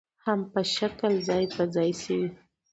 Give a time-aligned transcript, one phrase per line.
[0.25, 2.27] هم په ښه شکل ځاى په ځاى شوې